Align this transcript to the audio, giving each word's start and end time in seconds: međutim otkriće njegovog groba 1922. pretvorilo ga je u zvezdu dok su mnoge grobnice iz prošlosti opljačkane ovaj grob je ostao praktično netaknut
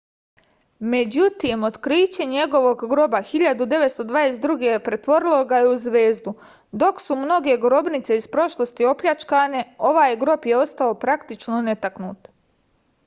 međutim 0.91 1.65
otkriće 1.67 2.25
njegovog 2.29 2.85
groba 2.93 3.17
1922. 3.31 4.79
pretvorilo 4.87 5.43
ga 5.51 5.59
je 5.61 5.67
u 5.71 5.75
zvezdu 5.83 6.33
dok 6.85 7.01
su 7.05 7.17
mnoge 7.25 7.57
grobnice 7.67 8.17
iz 8.21 8.25
prošlosti 8.37 8.87
opljačkane 8.95 9.61
ovaj 9.93 10.15
grob 10.25 10.49
je 10.53 10.57
ostao 10.63 10.97
praktično 11.05 11.61
netaknut 11.71 12.33